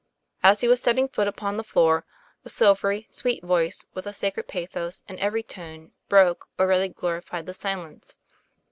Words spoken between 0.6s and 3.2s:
he was setting foot upon the floor, a silvery,